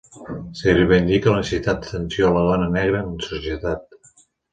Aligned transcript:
S’hi 0.59 0.71
reivindica 0.77 1.33
la 1.33 1.41
necessitat 1.43 1.83
d’atenció 1.85 2.29
a 2.29 2.31
la 2.37 2.41
dona 2.47 2.71
negra 2.77 3.03
en 3.09 3.13
societat. 3.27 4.01